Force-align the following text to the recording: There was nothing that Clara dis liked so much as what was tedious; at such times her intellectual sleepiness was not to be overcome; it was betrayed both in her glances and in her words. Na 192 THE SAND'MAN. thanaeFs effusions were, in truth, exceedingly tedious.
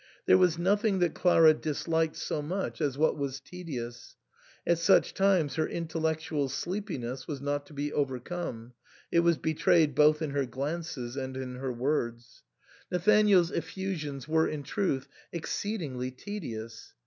There 0.25 0.39
was 0.39 0.57
nothing 0.57 0.97
that 0.97 1.13
Clara 1.13 1.53
dis 1.53 1.87
liked 1.87 2.15
so 2.15 2.41
much 2.41 2.81
as 2.81 2.97
what 2.97 3.19
was 3.19 3.39
tedious; 3.39 4.15
at 4.65 4.79
such 4.79 5.13
times 5.13 5.57
her 5.57 5.67
intellectual 5.67 6.49
sleepiness 6.49 7.27
was 7.27 7.39
not 7.39 7.67
to 7.67 7.73
be 7.75 7.93
overcome; 7.93 8.73
it 9.11 9.19
was 9.19 9.37
betrayed 9.37 9.93
both 9.93 10.23
in 10.23 10.31
her 10.31 10.47
glances 10.47 11.15
and 11.17 11.37
in 11.37 11.53
her 11.57 11.71
words. 11.71 12.41
Na 12.89 12.97
192 12.97 13.37
THE 13.37 13.45
SAND'MAN. 13.45 13.49
thanaeFs 13.51 13.57
effusions 13.63 14.27
were, 14.27 14.47
in 14.47 14.63
truth, 14.63 15.07
exceedingly 15.31 16.09
tedious. 16.09 16.95